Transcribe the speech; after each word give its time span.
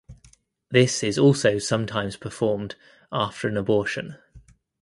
This 0.71 1.03
is 1.03 1.19
also 1.19 1.59
sometimes 1.59 2.17
performed 2.17 2.73
after 3.11 3.47
an 3.47 3.55
abortion. 3.55 4.15